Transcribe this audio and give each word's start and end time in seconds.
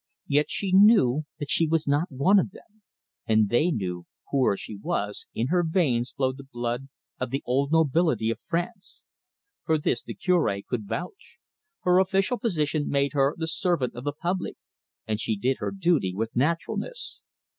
Yet 0.25 0.49
she 0.49 0.71
knew 0.73 1.25
that 1.37 1.51
she 1.51 1.67
was 1.67 1.87
not 1.87 2.07
of 2.09 2.49
them, 2.49 2.81
and 3.27 3.49
they 3.49 3.69
knew 3.69 4.01
that, 4.09 4.29
poor 4.31 4.53
as 4.53 4.59
she 4.59 4.75
was, 4.81 5.27
in 5.35 5.49
her 5.49 5.63
veins 5.63 6.11
flowed 6.11 6.37
the 6.37 6.43
blood 6.43 6.89
of 7.19 7.29
the 7.29 7.43
old 7.45 7.71
nobility 7.71 8.31
of 8.31 8.39
France. 8.43 9.03
For 9.63 9.77
this 9.77 10.01
the 10.01 10.15
Cure 10.15 10.57
could 10.67 10.87
vouch. 10.87 11.37
Her 11.81 11.99
official 11.99 12.39
position 12.39 12.89
made 12.89 13.13
her 13.13 13.35
the 13.37 13.45
servant 13.45 13.93
of 13.93 14.03
the 14.03 14.11
public, 14.13 14.57
and 15.07 15.19
she 15.19 15.37
did 15.37 15.57
her 15.59 15.69
duty 15.69 16.15
with 16.15 16.35
naturalness. 16.35 17.21